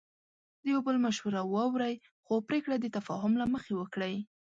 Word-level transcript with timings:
د 0.61 0.63
یو 0.71 0.79
بل 0.87 0.95
مشوره 1.05 1.41
واورئ، 1.53 1.95
خو 2.25 2.33
پریکړه 2.47 2.75
د 2.79 2.85
تفاهم 2.97 3.33
له 3.41 3.45
مخې 3.53 3.73
وکړئ. 3.75 4.15